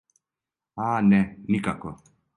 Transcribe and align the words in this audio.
А 0.87 0.89
не, 1.11 1.19
никако. 1.55 1.97